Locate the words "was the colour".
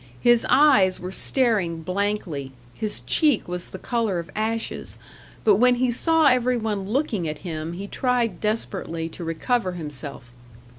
3.47-4.17